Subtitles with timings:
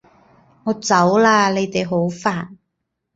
[0.63, 1.53] 我走喇！
[1.53, 2.57] 你哋好煩